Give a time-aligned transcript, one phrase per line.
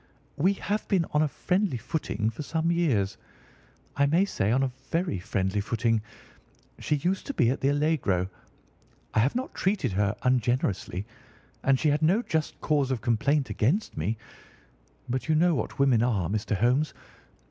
[0.35, 5.19] "We have been on a friendly footing for some years—I may say on a very
[5.19, 6.01] friendly footing.
[6.79, 8.27] She used to be at the Allegro.
[9.13, 11.05] I have not treated her ungenerously,
[11.61, 14.17] and she had no just cause of complaint against me,
[15.07, 16.57] but you know what women are, Mr.
[16.57, 16.95] Holmes.